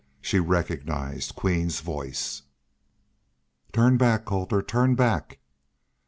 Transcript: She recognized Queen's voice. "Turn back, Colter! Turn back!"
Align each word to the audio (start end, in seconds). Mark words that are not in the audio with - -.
She 0.19 0.39
recognized 0.39 1.35
Queen's 1.35 1.81
voice. 1.81 2.41
"Turn 3.71 3.97
back, 3.97 4.25
Colter! 4.25 4.63
Turn 4.63 4.95
back!" 4.95 5.37